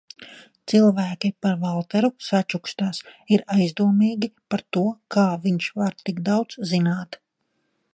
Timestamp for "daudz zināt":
6.33-7.25